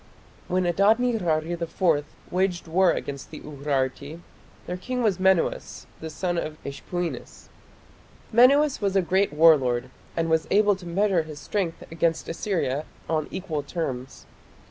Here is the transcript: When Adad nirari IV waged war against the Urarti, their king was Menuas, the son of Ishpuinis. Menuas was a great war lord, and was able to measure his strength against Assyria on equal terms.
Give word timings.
When 0.47 0.65
Adad 0.65 0.97
nirari 0.97 1.51
IV 1.51 2.01
waged 2.31 2.67
war 2.67 2.89
against 2.91 3.29
the 3.29 3.39
Urarti, 3.41 4.19
their 4.65 4.75
king 4.75 5.03
was 5.03 5.19
Menuas, 5.19 5.85
the 5.99 6.09
son 6.09 6.39
of 6.39 6.57
Ishpuinis. 6.63 7.49
Menuas 8.33 8.81
was 8.81 8.95
a 8.95 9.03
great 9.03 9.31
war 9.31 9.55
lord, 9.57 9.91
and 10.17 10.27
was 10.27 10.47
able 10.49 10.75
to 10.77 10.87
measure 10.87 11.21
his 11.21 11.37
strength 11.37 11.83
against 11.91 12.27
Assyria 12.27 12.85
on 13.07 13.27
equal 13.29 13.61
terms. 13.61 14.25